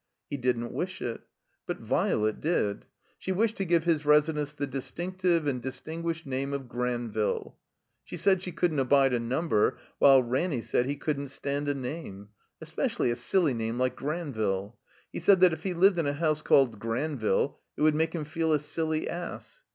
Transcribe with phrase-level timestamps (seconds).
[0.31, 1.21] He didn't wish it.
[1.67, 2.85] But Violet did.
[3.19, 7.59] She wished to give his residence the distinctive and distinguished name of Granville.
[8.03, 12.29] She said she couldn't abide a number, while Ranny said he couldn't stand a name.
[12.59, 14.75] Especially a silly name like Granville.
[15.13, 18.25] He said that if he lived in a house called Granville it would make him
[18.25, 19.65] feel a silly ass.